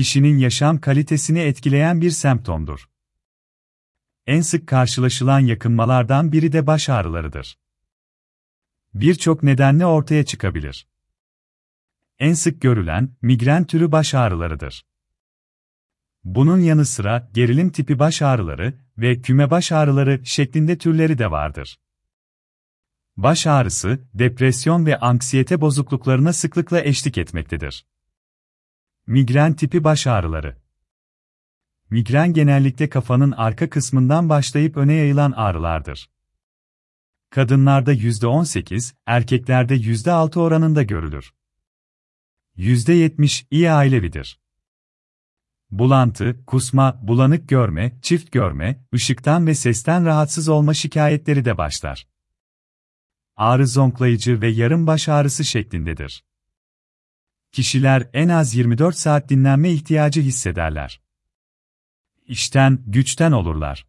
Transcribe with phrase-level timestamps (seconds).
[0.00, 2.88] kişinin yaşam kalitesini etkileyen bir semptomdur.
[4.26, 7.58] En sık karşılaşılan yakınmalardan biri de baş ağrılarıdır.
[8.94, 10.88] Birçok nedenle ortaya çıkabilir.
[12.18, 14.86] En sık görülen migren türü baş ağrılarıdır.
[16.24, 21.80] Bunun yanı sıra gerilim tipi baş ağrıları ve küme baş ağrıları şeklinde türleri de vardır.
[23.16, 27.86] Baş ağrısı, depresyon ve anksiyete bozukluklarına sıklıkla eşlik etmektedir.
[29.10, 30.56] Migren tipi baş ağrıları
[31.90, 36.10] Migren genellikle kafanın arka kısmından başlayıp öne yayılan ağrılardır.
[37.30, 41.34] Kadınlarda %18, erkeklerde %6 oranında görülür.
[42.56, 44.40] %70 iyi ailevidir.
[45.70, 52.08] Bulantı, kusma, bulanık görme, çift görme, ışıktan ve sesten rahatsız olma şikayetleri de başlar.
[53.36, 56.29] Ağrı zonklayıcı ve yarım baş ağrısı şeklindedir.
[57.52, 61.00] Kişiler en az 24 saat dinlenme ihtiyacı hissederler.
[62.26, 63.86] İşten, güçten olurlar.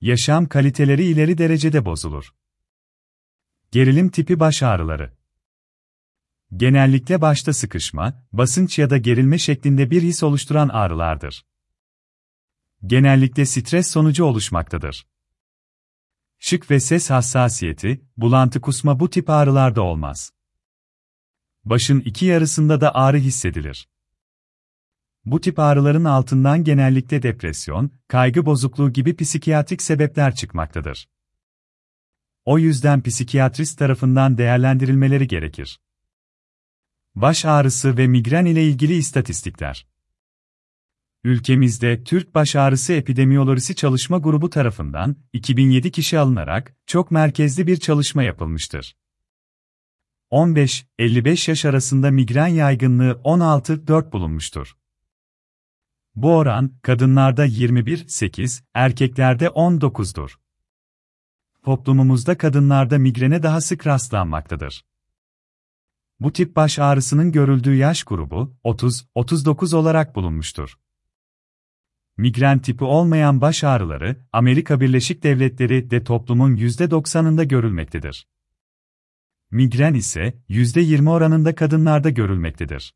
[0.00, 2.34] Yaşam kaliteleri ileri derecede bozulur.
[3.70, 5.12] Gerilim tipi baş ağrıları.
[6.56, 11.46] Genellikle başta sıkışma, basınç ya da gerilme şeklinde bir his oluşturan ağrılardır.
[12.86, 15.06] Genellikle stres sonucu oluşmaktadır.
[16.38, 20.32] Şık ve ses hassasiyeti, bulantı kusma bu tip ağrılarda olmaz.
[21.64, 23.88] Başın iki yarısında da ağrı hissedilir.
[25.24, 31.08] Bu tip ağrıların altından genellikle depresyon, kaygı bozukluğu gibi psikiyatrik sebepler çıkmaktadır.
[32.44, 35.80] O yüzden psikiyatrist tarafından değerlendirilmeleri gerekir.
[37.14, 39.86] Baş ağrısı ve migren ile ilgili istatistikler.
[41.24, 48.22] Ülkemizde Türk Baş Ağrısı Epidemiyolojisi Çalışma Grubu tarafından 2007 kişi alınarak çok merkezli bir çalışma
[48.22, 48.96] yapılmıştır.
[50.32, 54.76] 15-55 yaş arasında migren yaygınlığı 16-4 bulunmuştur.
[56.14, 60.30] Bu oran, kadınlarda 21-8, erkeklerde 19'dur.
[61.64, 64.84] Toplumumuzda kadınlarda migrene daha sık rastlanmaktadır.
[66.20, 70.78] Bu tip baş ağrısının görüldüğü yaş grubu, 30-39 olarak bulunmuştur.
[72.16, 78.26] Migren tipi olmayan baş ağrıları, Amerika Birleşik Devletleri de toplumun %90'ında görülmektedir.
[79.52, 82.94] Migren ise %20 oranında kadınlarda görülmektedir.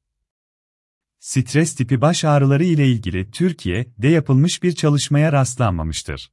[1.18, 6.32] Stres tipi baş ağrıları ile ilgili Türkiye'de yapılmış bir çalışmaya rastlanmamıştır.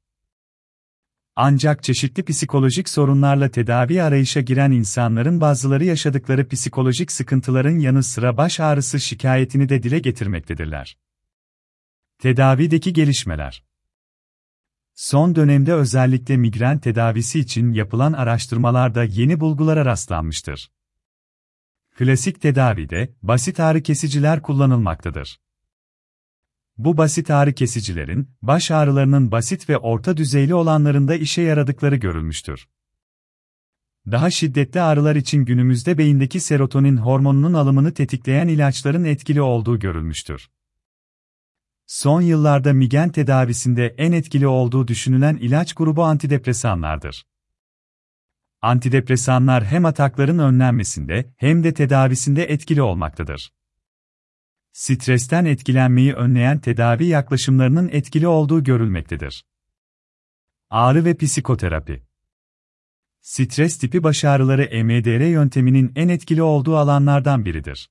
[1.36, 8.60] Ancak çeşitli psikolojik sorunlarla tedavi arayışa giren insanların bazıları yaşadıkları psikolojik sıkıntıların yanı sıra baş
[8.60, 10.98] ağrısı şikayetini de dile getirmektedirler.
[12.20, 13.64] Tedavideki gelişmeler
[14.96, 20.72] Son dönemde özellikle migren tedavisi için yapılan araştırmalarda yeni bulgulara rastlanmıştır.
[21.98, 25.40] Klasik tedavide basit ağrı kesiciler kullanılmaktadır.
[26.78, 32.68] Bu basit ağrı kesicilerin, baş ağrılarının basit ve orta düzeyli olanlarında işe yaradıkları görülmüştür.
[34.12, 40.50] Daha şiddetli ağrılar için günümüzde beyindeki serotonin hormonunun alımını tetikleyen ilaçların etkili olduğu görülmüştür.
[41.86, 47.26] Son yıllarda migren tedavisinde en etkili olduğu düşünülen ilaç grubu antidepresanlardır.
[48.62, 53.54] Antidepresanlar hem atakların önlenmesinde hem de tedavisinde etkili olmaktadır.
[54.74, 59.46] Stresten etkilenmeyi önleyen tedavi yaklaşımlarının etkili olduğu görülmektedir.
[60.70, 62.04] Ağrı ve psikoterapi
[63.22, 67.90] Stres tipi baş ağrıları EMDR yönteminin en etkili olduğu alanlardan biridir.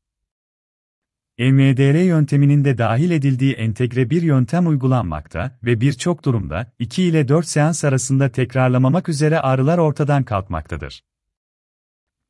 [1.38, 7.46] EMDR yönteminin de dahil edildiği entegre bir yöntem uygulanmakta ve birçok durumda 2 ile 4
[7.46, 11.04] seans arasında tekrarlamamak üzere ağrılar ortadan kalkmaktadır.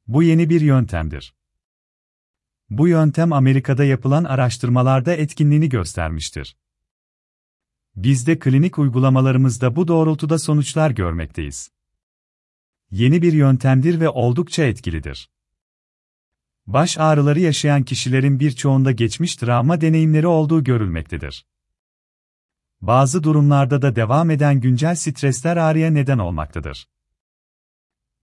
[0.07, 1.35] Bu yeni bir yöntemdir.
[2.71, 6.57] Bu yöntem Amerika'da yapılan araştırmalarda etkinliğini göstermiştir.
[7.97, 11.71] Biz de klinik uygulamalarımızda bu doğrultuda sonuçlar görmekteyiz.
[12.91, 15.31] Yeni bir yöntemdir ve oldukça etkilidir.
[16.67, 21.47] Baş ağrıları yaşayan kişilerin birçoğunda geçmiş travma deneyimleri olduğu görülmektedir.
[22.81, 26.89] Bazı durumlarda da devam eden güncel stresler ağrıya neden olmaktadır.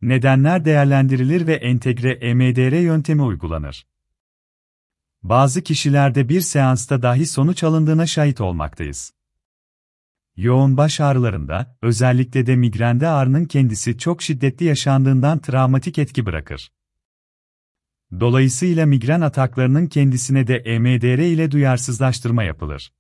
[0.02, 3.88] Nedenler değerlendirilir ve entegre EMDR yöntemi uygulanır.
[5.24, 9.14] Bazı kişilerde bir seansta dahi sonuç alındığına şahit olmaktayız.
[10.36, 16.72] Yoğun baş ağrılarında, özellikle de migrende ağrının kendisi çok şiddetli yaşandığından travmatik etki bırakır.
[18.20, 22.92] Dolayısıyla migren ataklarının kendisine de EMDR ile duyarsızlaştırma yapılır.